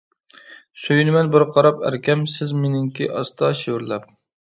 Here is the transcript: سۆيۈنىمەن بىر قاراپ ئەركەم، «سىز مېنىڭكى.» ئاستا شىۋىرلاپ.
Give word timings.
سۆيۈنىمەن 0.83 1.29
بىر 1.37 1.45
قاراپ 1.57 1.85
ئەركەم، 1.91 2.25
«سىز 2.35 2.57
مېنىڭكى.» 2.65 3.11
ئاستا 3.15 3.55
شىۋىرلاپ. 3.65 4.15